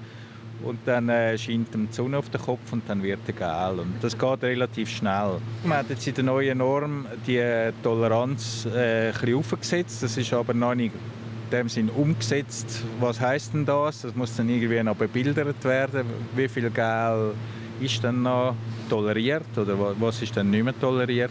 und 0.65 0.79
dann 0.87 1.09
äh, 1.09 1.37
scheint 1.39 1.75
ihm 1.75 1.89
die 1.89 1.95
Sonne 1.95 2.19
auf 2.19 2.29
den 2.31 2.41
Kopf 2.41 2.73
und 2.73 2.83
dann 2.89 3.03
wird 3.03 3.21
er 3.27 3.33
gel. 3.33 3.81
Und 3.81 3.95
das 4.03 4.17
geht 4.19 4.43
relativ 4.43 4.89
schnell. 4.89 5.39
Man 5.65 5.79
hat 5.79 5.91
jetzt 5.91 6.07
in 6.09 6.15
der 6.15 6.25
neuen 6.25 6.59
Norm 6.59 7.07
die 7.27 7.43
Toleranz 7.83 8.67
äh, 8.67 9.11
ein 9.11 9.35
aufgesetzt. 9.35 10.03
Das 10.03 10.17
ist 10.17 10.33
aber 10.33 10.55
noch 10.55 10.75
nicht 10.75 10.95
in 10.95 11.51
dem 11.59 11.69
Sinn 11.69 11.89
umgesetzt. 11.91 12.83
Was 13.01 13.21
heißt 13.21 13.55
denn 13.55 13.65
das? 13.67 14.03
Das 14.03 14.15
muss 14.15 14.35
dann 14.37 14.49
irgendwie 14.49 14.83
noch 14.83 14.97
bebildert 14.97 15.63
werden. 15.65 16.05
Wie 16.35 16.49
viel 16.49 16.71
Gel 16.71 17.33
ist 17.81 18.03
dann 18.03 18.23
noch 18.23 18.55
toleriert 18.89 19.47
oder 19.57 19.79
wa- 19.79 19.95
was 19.99 20.23
ist 20.23 20.37
dann 20.37 20.51
nicht 20.51 20.65
mehr 20.65 20.79
toleriert? 20.79 21.31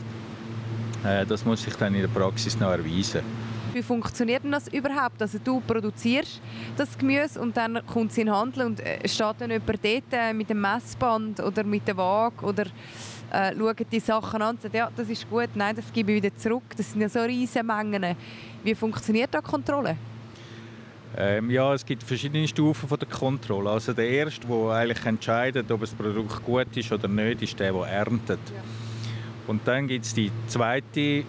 Äh, 1.05 1.25
das 1.25 1.43
muss 1.45 1.63
sich 1.63 1.75
dann 1.75 1.95
in 1.95 2.01
der 2.01 2.07
Praxis 2.07 2.59
noch 2.59 2.71
erweisen. 2.71 3.21
Wie 3.73 3.81
funktioniert 3.81 4.43
denn 4.43 4.51
das 4.51 4.67
überhaupt? 4.67 5.21
Also 5.21 5.39
du 5.43 5.59
produzierst 5.59 6.41
das 6.77 6.97
Gemüse 6.97 7.39
und 7.39 7.57
dann 7.57 7.85
kommt 7.87 8.11
es 8.11 8.17
in 8.17 8.27
den 8.27 8.35
Handel 8.35 8.67
und 8.67 8.79
äh, 8.79 9.07
steht 9.07 9.35
dann 9.39 9.49
jemand 9.49 9.69
dort 9.83 10.03
äh, 10.11 10.33
mit 10.33 10.49
dem 10.49 10.61
Messband 10.61 11.39
oder 11.39 11.63
mit 11.63 11.87
der 11.87 11.97
Waage 11.97 12.45
oder 12.45 12.65
äh, 13.31 13.55
schaut 13.57 13.91
die 13.91 13.99
Sachen 13.99 14.41
an 14.41 14.55
und 14.55 14.61
sagt, 14.61 14.75
ja, 14.75 14.89
das 14.95 15.09
ist 15.09 15.27
gut, 15.29 15.49
nein, 15.55 15.75
das 15.75 15.91
gebe 15.91 16.11
ich 16.11 16.23
wieder 16.23 16.35
zurück. 16.37 16.63
Das 16.77 16.91
sind 16.91 17.01
ja 17.01 17.09
so 17.09 17.21
riesige 17.21 17.63
Mengen. 17.63 18.15
Wie 18.63 18.75
funktioniert 18.75 19.33
da 19.33 19.41
die 19.41 19.49
Kontrolle? 19.49 19.97
Ähm, 21.15 21.49
ja, 21.49 21.73
es 21.73 21.85
gibt 21.85 22.03
verschiedene 22.03 22.47
Stufen 22.47 22.87
von 22.87 22.97
der 22.97 23.07
Kontrolle. 23.07 23.69
Also 23.69 23.93
der 23.93 24.07
erste, 24.07 24.47
der 24.47 24.69
eigentlich 24.69 25.05
entscheidet, 25.05 25.71
ob 25.71 25.81
das 25.81 25.93
Produkt 25.93 26.43
gut 26.43 26.75
ist 26.75 26.91
oder 26.91 27.07
nicht, 27.07 27.41
ist 27.41 27.59
der, 27.59 27.71
der 27.71 27.83
erntet. 27.83 28.39
Ja. 28.53 28.61
Und 29.47 29.67
dann 29.67 29.87
gibt 29.87 30.05
es 30.05 30.13
die 30.13 30.31
zweite 30.47 31.23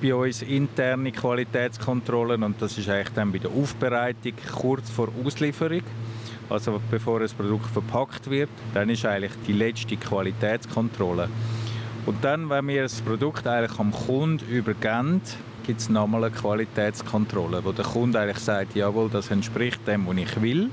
bei 0.00 0.14
uns 0.14 0.42
interne 0.42 1.12
Qualitätskontrollen 1.12 2.42
und 2.42 2.60
das 2.60 2.78
ist 2.78 2.88
eigentlich 2.88 3.14
dann 3.14 3.32
bei 3.32 3.38
der 3.38 3.50
Aufbereitung 3.50 4.32
kurz 4.52 4.90
vor 4.90 5.08
Auslieferung. 5.24 5.82
Also 6.50 6.80
bevor 6.90 7.20
das 7.20 7.32
Produkt 7.32 7.66
verpackt 7.66 8.28
wird, 8.28 8.50
dann 8.74 8.90
ist 8.90 9.04
eigentlich 9.06 9.32
die 9.46 9.52
letzte 9.52 9.96
Qualitätskontrolle. 9.96 11.28
Und 12.06 12.22
dann, 12.22 12.50
wenn 12.50 12.68
wir 12.68 12.82
das 12.82 13.00
Produkt 13.00 13.46
eigentlich 13.46 13.78
am 13.78 13.92
Kunden 13.92 14.46
übergeben, 14.46 15.22
gibt 15.64 15.80
es 15.80 15.88
nochmal 15.88 16.24
eine 16.24 16.34
Qualitätskontrolle, 16.34 17.64
wo 17.64 17.72
der 17.72 17.86
Kunde 17.86 18.20
eigentlich 18.20 18.38
sagt, 18.38 18.74
jawohl, 18.74 19.08
das 19.08 19.30
entspricht 19.30 19.86
dem, 19.86 20.06
was 20.06 20.16
ich 20.16 20.42
will. 20.42 20.70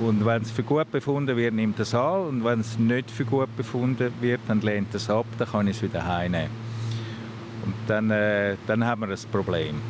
Und 0.00 0.24
wenn 0.24 0.42
es 0.42 0.50
für 0.50 0.62
gut 0.62 0.90
befunden 0.92 1.36
wird, 1.36 1.54
nimmt 1.54 1.80
es 1.80 1.94
an. 1.94 2.28
Und 2.28 2.44
wenn 2.44 2.60
es 2.60 2.78
nicht 2.78 3.10
für 3.10 3.24
gut 3.24 3.54
befunden 3.56 4.12
wird, 4.20 4.40
dann 4.46 4.60
lehnt 4.60 4.94
es 4.94 5.10
ab, 5.10 5.26
dann 5.38 5.48
kann 5.48 5.66
ich 5.66 5.76
es 5.76 5.82
wieder 5.82 6.06
heimnehmen. 6.06 6.63
Und 7.64 7.74
dann, 7.86 8.10
äh, 8.10 8.56
dann 8.66 8.84
haben 8.84 9.02
wir 9.02 9.08
ein 9.08 9.30
Problem. 9.32 9.80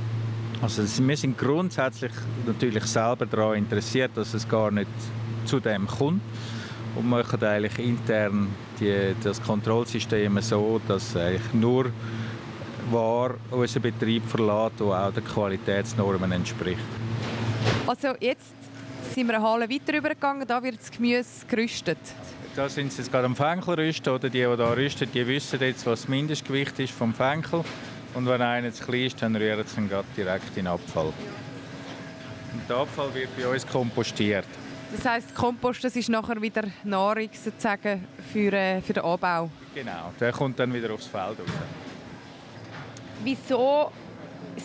Also 0.62 0.82
wir 1.06 1.16
sind 1.16 1.36
grundsätzlich 1.36 2.12
natürlich 2.46 2.84
selber 2.84 3.26
daran 3.26 3.58
interessiert, 3.58 4.12
dass 4.14 4.32
es 4.34 4.48
gar 4.48 4.70
nicht 4.70 4.88
zu 5.44 5.60
dem 5.60 5.86
kommt 5.86 6.22
und 6.94 7.08
machen 7.08 7.42
eigentlich 7.42 7.78
intern 7.78 8.48
die, 8.80 9.14
das 9.22 9.42
Kontrollsystem 9.42 10.40
so, 10.40 10.80
dass 10.86 11.16
eigentlich 11.16 11.52
nur 11.52 11.86
Ware 12.90 13.34
unseren 13.50 13.82
Betrieb 13.82 14.24
verlässt, 14.26 14.80
der 14.80 14.86
auch 14.86 15.12
den 15.12 15.24
Qualitätsnormen 15.24 16.32
entspricht. 16.32 16.80
Also 17.86 18.08
jetzt 18.20 18.54
sind 19.14 19.26
wir 19.26 19.36
eine 19.36 19.44
Halle 19.44 19.68
weiter 19.68 19.96
übergegangen, 19.96 20.46
da 20.46 20.62
wird 20.62 20.80
das 20.80 20.90
Gemüse 20.90 21.46
gerüstet. 21.48 21.98
Da 22.56 22.68
sind 22.68 22.92
sie 22.92 23.02
jetzt 23.02 23.10
gerade 23.10 23.26
am 23.26 23.34
Fenkel 23.34 23.74
rüsten, 23.74 24.12
oder 24.12 24.30
die, 24.30 24.38
die 24.38 24.46
hier 24.46 24.76
rüsten, 24.76 25.10
die 25.12 25.26
wissen 25.26 25.58
jetzt, 25.60 25.84
was 25.86 26.02
das 26.02 26.08
Mindestgewicht 26.08 26.78
ist 26.78 26.92
vom 26.92 27.12
Fenkel. 27.12 27.64
Und 28.14 28.28
wenn 28.28 28.40
einer 28.40 28.72
zu 28.72 28.84
klein 28.84 29.06
ist, 29.06 29.20
dann 29.20 29.34
rühren 29.34 29.66
sie 29.66 29.80
ihn 29.80 29.90
direkt 30.16 30.48
in 30.50 30.54
den 30.54 30.66
Abfall. 30.68 31.06
Und 31.06 32.68
der 32.68 32.76
Abfall 32.76 33.12
wird 33.12 33.36
bei 33.36 33.48
uns 33.48 33.66
kompostiert. 33.66 34.46
Das 34.92 35.04
heisst, 35.04 35.34
Kompost 35.34 35.82
das 35.82 35.96
ist 35.96 36.08
nachher 36.08 36.40
wieder 36.40 36.62
Nahrung 36.84 37.28
sozusagen 37.32 38.06
für, 38.32 38.52
äh, 38.52 38.80
für 38.80 38.92
den 38.92 39.02
Anbau? 39.02 39.50
Genau, 39.74 40.12
der 40.20 40.30
kommt 40.30 40.56
dann 40.56 40.72
wieder 40.72 40.94
aufs 40.94 41.06
Feld 41.06 41.40
raus. 41.40 41.48
Wieso 43.24 43.90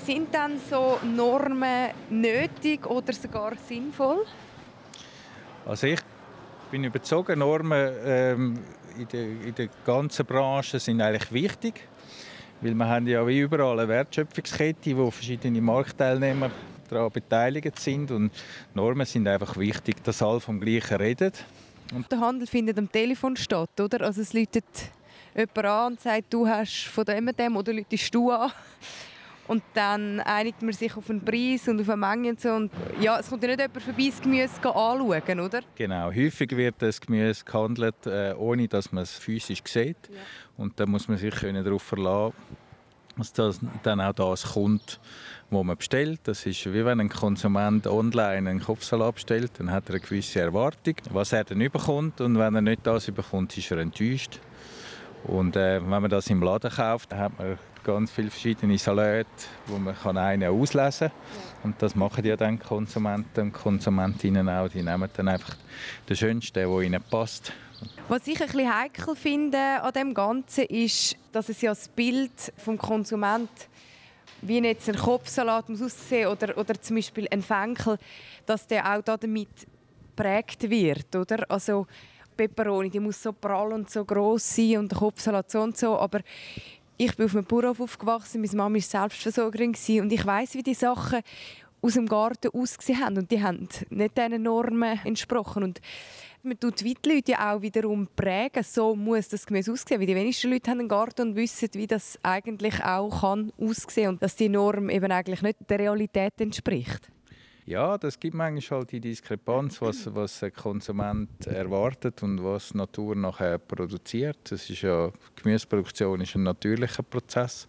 sind 0.05 0.31
dann 0.31 0.59
so 0.69 0.99
Normen 1.03 1.89
nötig 2.11 2.85
oder 2.85 3.13
sogar 3.13 3.53
sinnvoll? 3.67 4.27
Also 5.65 5.87
ich 5.87 5.99
bin 6.71 6.83
überzeugt, 6.83 7.35
Normen 7.35 7.93
ähm, 8.05 8.59
in, 8.97 9.07
der, 9.07 9.21
in 9.21 9.55
der 9.55 9.69
ganzen 9.85 10.25
Branche 10.25 10.79
sind 10.79 11.01
eigentlich 11.01 11.31
wichtig. 11.31 11.87
Weil 12.61 12.73
wir 12.73 12.87
haben 12.87 13.07
ja 13.07 13.25
wie 13.25 13.39
überall 13.39 13.79
eine 13.79 13.87
Wertschöpfungskette, 13.87 14.97
wo 14.97 15.09
verschiedene 15.09 15.61
Marktteilnehmer 15.61 16.51
daran 16.89 17.11
beteiligt 17.11 17.79
sind. 17.79 18.11
Und 18.11 18.31
Normen 18.73 19.05
sind 19.05 19.27
einfach 19.27 19.55
wichtig, 19.57 20.03
dass 20.03 20.21
alle 20.21 20.39
vom 20.39 20.59
Gleichen 20.59 20.97
reden. 20.97 21.31
Und 21.93 22.11
der 22.11 22.19
Handel 22.19 22.47
findet 22.47 22.77
am 22.77 22.91
Telefon 22.91 23.35
statt, 23.35 23.79
oder? 23.79 24.01
Also 24.01 24.21
es 24.21 24.33
läutet 24.33 24.65
jemand 25.35 25.57
an 25.57 25.93
und 25.93 26.01
sagt, 26.01 26.25
du 26.33 26.47
hast 26.47 26.85
von 26.85 27.05
dem 27.05 27.27
und 27.27 27.39
dem 27.39 27.55
oder 27.55 27.73
läutest 27.73 28.13
du 28.13 28.29
an. 28.29 28.51
Und 29.49 29.63
dann 29.73 30.19
einigt 30.19 30.61
man 30.61 30.73
sich 30.73 30.95
auf 30.95 31.09
einen 31.09 31.25
Preis 31.25 31.67
und 31.67 31.81
auf 31.81 31.89
eine 31.89 31.97
Menge 31.97 32.29
und 32.29 32.39
so. 32.39 32.49
Und 32.49 32.71
ja, 33.01 33.17
es 33.17 33.31
kommt 33.31 33.41
ja 33.41 33.47
nicht 33.47 33.59
jemand 33.59 33.81
vorbei, 33.81 34.05
das 34.11 34.21
Gemüse 34.21 34.75
anschauen, 34.75 35.39
oder? 35.39 35.61
Genau. 35.73 36.11
Häufig 36.13 36.55
wird 36.55 36.75
das 36.77 37.01
Gemüse 37.01 37.43
gehandelt, 37.43 38.05
äh, 38.05 38.35
ohne 38.37 38.67
dass 38.67 38.91
man 38.91 39.01
es 39.01 39.13
physisch 39.13 39.63
sieht. 39.65 39.97
Ja. 40.07 40.19
Und 40.55 40.79
da 40.79 40.85
muss 40.85 41.07
man 41.07 41.17
sich 41.17 41.33
darauf 41.33 41.81
verlassen, 41.81 42.35
dass 43.17 43.33
das 43.33 43.59
dann 43.81 43.99
auch 44.01 44.13
das 44.13 44.53
kommt, 44.53 44.99
was 45.49 45.63
man 45.63 45.77
bestellt. 45.77 46.19
Das 46.25 46.45
ist 46.45 46.71
wie 46.71 46.85
wenn 46.85 46.99
ein 46.99 47.09
Konsument 47.09 47.87
online 47.87 48.51
einen 48.51 48.59
Kopfsalat 48.59 49.15
bestellt, 49.15 49.53
dann 49.57 49.71
hat 49.71 49.89
er 49.89 49.95
eine 49.95 50.01
gewisse 50.01 50.41
Erwartung, 50.41 50.93
was 51.09 51.33
er 51.33 51.43
dann 51.43 51.57
bekommt. 51.57 52.21
Und 52.21 52.37
wenn 52.37 52.53
er 52.53 52.61
nicht 52.61 52.85
das 52.85 53.09
bekommt, 53.09 53.57
ist 53.57 53.71
er 53.71 53.79
enttäuscht. 53.79 54.39
Und 55.25 55.55
äh, 55.55 55.81
wenn 55.81 56.01
man 56.01 56.09
das 56.09 56.29
im 56.29 56.41
Laden 56.41 56.71
kauft, 56.71 57.13
hat 57.13 57.37
man 57.37 57.57
ganz 57.83 58.11
viele 58.11 58.29
verschiedene 58.29 58.77
Salate, 58.77 59.27
wo 59.67 59.77
man 59.77 59.95
kann 59.95 60.17
einen 60.17 60.49
auslesen 60.49 61.09
kann. 61.09 61.17
Und 61.63 61.81
das 61.81 61.95
machen 61.95 62.25
ja 62.25 62.35
dann 62.35 62.59
Konsumenten 62.59 63.41
und 63.41 63.53
Konsumentinnen 63.53 64.47
auch. 64.49 64.69
Die 64.69 64.81
nehmen 64.81 65.09
dann 65.15 65.27
einfach 65.27 65.55
den 66.07 66.15
schönsten, 66.15 66.53
der 66.53 66.81
ihnen 66.81 67.01
passt. 67.09 67.53
Was 68.07 68.27
ich 68.27 68.41
ein 68.41 68.47
bisschen 68.47 68.73
heikel 68.73 69.15
finde 69.15 69.81
an 69.81 69.93
dem 69.93 70.13
Ganzen 70.13 70.65
ist, 70.65 71.15
dass 71.31 71.49
es 71.49 71.61
ja 71.61 71.71
das 71.71 71.87
Bild 71.87 72.31
vom 72.57 72.77
Konsument 72.77 73.49
wie 74.41 74.59
jetzt 74.59 74.87
ein 74.89 74.95
Kopfsalat 74.95 75.69
muss 75.69 75.81
aussehen 75.81 76.29
oder, 76.29 76.57
oder 76.57 76.79
zum 76.81 76.95
Beispiel 76.95 77.27
ein 77.29 77.41
Fenkel, 77.41 77.97
dass 78.45 78.67
der 78.67 78.97
auch 78.97 79.01
damit 79.01 79.49
prägt 80.15 80.69
wird, 80.69 81.15
oder? 81.15 81.45
Also 81.49 81.87
Peperoni, 82.39 82.89
die 82.89 83.01
muss 83.01 83.21
so 83.21 83.33
prall 83.33 83.73
und 83.73 83.89
so 83.89 84.05
groß 84.05 84.55
sein 84.55 84.77
und 84.77 84.91
der 84.91 84.97
Kopfsalat 84.97 85.51
so 85.51 85.59
und 85.59 85.77
so, 85.77 85.97
aber 85.97 86.21
ich 86.95 87.13
bin 87.15 87.25
auf 87.25 87.35
einem 87.35 87.43
Bauernhof 87.43 87.81
aufgewachsen, 87.81 88.39
meine 88.39 88.55
Mama 88.55 88.75
war 88.75 88.81
Selbstversorgerin 88.81 89.75
und 90.01 90.13
ich 90.13 90.25
weiß, 90.25 90.53
wie 90.53 90.63
die 90.63 90.73
Sachen 90.73 91.19
aus 91.81 91.93
dem 91.93 92.07
Garten 92.07 92.49
ausgesehen 92.53 93.03
haben. 93.03 93.17
Und 93.17 93.31
die 93.31 93.41
haben 93.41 93.67
nicht 93.89 94.17
diesen 94.17 94.43
Normen 94.43 94.99
entsprochen. 95.03 95.63
Und 95.63 95.81
man 96.43 96.59
tut 96.59 96.81
die 96.81 96.95
Leute 97.05 97.39
auch 97.39 97.61
wiederum 97.61 98.07
prägen, 98.15 98.63
so 98.63 98.95
muss 98.95 99.27
das 99.27 99.45
Gemüse 99.45 99.71
aussehen, 99.71 99.99
weil 99.99 100.07
die 100.07 100.15
wenigsten 100.15 100.51
Leute 100.51 100.71
haben 100.71 100.79
einen 100.79 100.89
Garten 100.89 101.29
und 101.29 101.35
wissen, 101.35 101.69
wie 101.73 101.87
das 101.87 102.17
eigentlich 102.23 102.83
auch 102.83 103.21
kann 103.21 103.51
aussehen 103.57 104.09
und 104.09 104.23
dass 104.23 104.35
die 104.35 104.49
Norm 104.49 104.89
eben 104.89 105.11
eigentlich 105.11 105.41
nicht 105.41 105.57
der 105.69 105.79
Realität 105.79 106.39
entspricht. 106.39 107.09
Ja, 107.69 107.99
das 107.99 108.19
gibt 108.19 108.33
manchmal 108.33 108.79
halt 108.79 108.91
die 108.93 108.99
Diskrepanz, 108.99 109.79
was, 109.79 110.15
was 110.15 110.41
ein 110.41 110.51
Konsument 110.51 111.45
erwartet 111.45 112.23
und 112.23 112.43
was 112.43 112.69
die 112.69 112.77
Natur 112.77 113.15
nachher 113.15 113.59
produziert. 113.59 114.39
Das 114.45 114.67
ist 114.71 114.81
ja, 114.81 115.11
Gemüseproduktion 115.35 116.19
ist 116.21 116.33
ein 116.33 116.41
natürlicher 116.41 117.03
Prozess. 117.03 117.67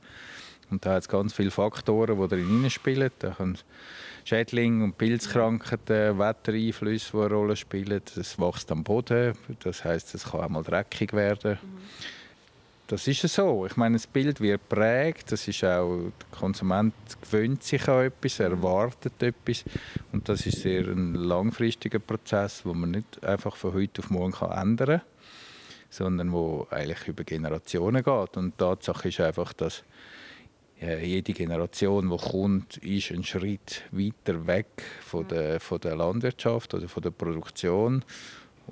Und 0.70 0.86
da 0.86 0.94
hat 0.94 1.02
es 1.02 1.08
ganz 1.08 1.34
viele 1.34 1.50
Faktoren, 1.50 2.18
die 2.18 2.28
darin 2.28 2.70
spielen. 2.70 3.10
Da 3.18 3.32
können 3.32 3.58
Schädlinge 4.24 4.84
und 4.84 4.96
Pilzkrankheiten, 4.96 6.18
Wettereinflüsse, 6.18 7.10
die 7.12 7.18
eine 7.18 7.34
Rolle 7.34 7.56
spielen. 7.56 8.00
Es 8.16 8.38
wächst 8.38 8.72
am 8.72 8.82
Boden, 8.82 9.34
das 9.62 9.84
heißt, 9.84 10.14
es 10.14 10.24
kann 10.24 10.40
auch 10.40 10.48
mal 10.48 10.62
dreckig 10.62 11.12
werden. 11.12 11.58
Mhm. 11.60 11.78
Das 12.90 13.06
ist 13.06 13.20
so. 13.20 13.66
Ich 13.66 13.76
meine, 13.76 13.94
das 13.94 14.08
Bild 14.08 14.40
wird 14.40 14.68
prägt. 14.68 15.30
Das 15.30 15.46
ist 15.46 15.62
auch, 15.62 15.96
der 15.96 16.36
Konsument 16.36 16.92
gewöhnt 17.22 17.62
sich 17.62 17.86
an 17.86 18.06
etwas, 18.06 18.40
erwartet 18.40 19.22
etwas. 19.22 19.62
Und 20.10 20.28
das 20.28 20.44
ist 20.44 20.62
sehr 20.62 20.88
ein 20.88 21.14
langfristiger 21.14 22.00
Prozess, 22.00 22.66
wo 22.66 22.74
man 22.74 22.90
nicht 22.90 23.24
einfach 23.24 23.54
von 23.54 23.74
heute 23.74 24.02
auf 24.02 24.10
morgen 24.10 24.32
kann 24.32 24.70
ändern 24.70 24.98
kann, 24.98 25.02
sondern 25.88 26.32
wo 26.32 26.66
eigentlich 26.68 27.06
über 27.06 27.22
Generationen 27.22 28.02
geht. 28.02 28.36
Und 28.36 28.54
die 28.54 28.58
Tatsache 28.58 29.08
ist 29.08 29.20
einfach, 29.20 29.52
dass 29.52 29.84
jede 30.80 31.32
Generation, 31.32 32.10
die 32.10 32.16
kommt, 32.16 32.78
ist 32.78 33.12
einen 33.12 33.22
Schritt 33.22 33.84
weiter 33.92 34.48
weg 34.48 34.82
von 35.00 35.28
der, 35.28 35.60
von 35.60 35.78
der 35.78 35.94
Landwirtschaft 35.94 36.74
oder 36.74 36.88
von 36.88 37.04
der 37.04 37.10
Produktion 37.12 38.04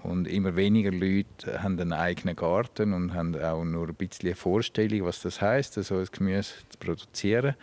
und 0.02 0.28
immer 0.28 0.54
weniger 0.56 0.92
Leute 0.92 1.62
haben 1.62 1.78
einen 1.80 1.92
eigenen 1.92 2.36
Garten 2.36 2.92
und 2.92 3.14
haben 3.14 3.34
auch 3.40 3.64
nur 3.64 3.88
ein 3.88 3.94
bisschen 3.94 4.34
Vorstellung, 4.34 5.04
was 5.06 5.22
das 5.22 5.40
heißt, 5.40 5.74
so 5.74 5.96
ein 5.96 6.06
Gemüse 6.12 6.54
zu 6.68 6.78
produzieren. 6.78 7.54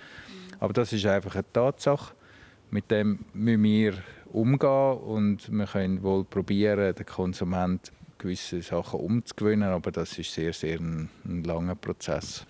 Aber 0.59 0.73
das 0.73 0.93
ist 0.93 1.05
einfach 1.05 1.35
eine 1.35 1.51
Tatsache. 1.51 2.13
Mit 2.71 2.91
dem 2.91 3.19
müssen 3.33 3.63
wir 3.63 3.93
umgehen 4.33 4.97
und 4.97 5.51
wir 5.51 5.65
können 5.65 6.03
wohl 6.03 6.25
probieren, 6.25 6.93
den 6.93 7.05
Konsument 7.05 7.91
gewisse 8.17 8.61
Sachen 8.61 8.99
umzugewöhnen, 8.99 9.69
aber 9.69 9.91
das 9.91 10.17
ist 10.17 10.33
sehr, 10.33 10.53
sehr 10.53 10.79
ein, 10.79 11.09
ein 11.25 11.43
langer 11.43 11.75
Prozess. 11.75 12.45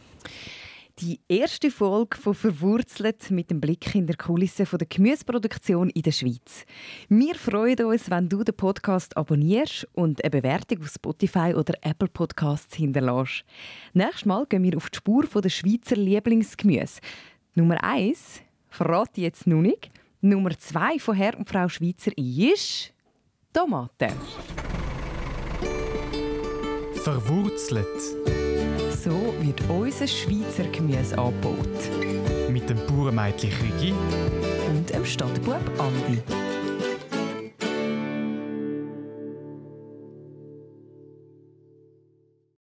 Die 1.00 1.20
erste 1.28 1.72
Folge 1.72 2.16
von 2.16 2.34
Verwurzelt 2.34 3.30
mit 3.30 3.52
dem 3.52 3.60
Blick 3.60 3.94
in 3.96 4.08
der 4.08 4.16
Kulisse 4.16 4.64
der 4.64 4.88
Gemüseproduktion 4.88 5.90
in 5.90 6.04
der 6.04 6.14
Schweiz. 6.14 6.64
Wir 7.10 7.36
freuen 7.36 7.84
uns, 7.84 8.10
wenn 8.10 8.30
du 8.30 8.46
den 8.46 8.56
Podcast 8.56 9.18
abonnierst 9.18 9.90
und 9.92 10.24
eine 10.24 10.30
Bewertung 10.30 10.80
auf 10.80 10.88
Spotify 10.88 11.54
oder 11.54 11.74
Apple 11.82 12.08
Podcasts 12.08 12.78
hinterlässt. 12.78 13.44
Nächstes 13.94 14.24
Mal 14.24 14.46
gehen 14.46 14.64
wir 14.64 14.78
auf 14.78 14.90
die 14.90 14.96
Spur 14.96 15.26
der 15.26 15.50
Schweizer 15.50 15.98
Lieblingsgemüse. 15.98 17.02
Nummer 17.56 17.84
1 17.84 18.40
verrate 18.70 19.12
ich 19.16 19.24
jetzt 19.24 19.48
noch 19.48 19.62
nicht. 19.62 19.92
Nummer 20.22 20.58
2 20.58 21.00
von 21.00 21.16
Herr 21.16 21.38
und 21.38 21.50
Frau 21.50 21.68
Schweizer 21.68 22.18
ist 22.18 22.94
Tomaten. 23.52 24.14
Verwurzelt 27.04 28.25
so 29.06 29.36
wird 29.40 29.62
unser 29.70 30.08
Schweizer 30.08 30.64
Gemüse 30.72 31.16
angebaut. 31.16 32.50
Mit 32.50 32.68
dem 32.68 32.78
Bauernmädchen 32.88 33.52
Rigi 33.62 33.94
und 34.68 34.90
dem 34.90 35.06
Stadtbub 35.06 35.62
Andi. 35.78 36.45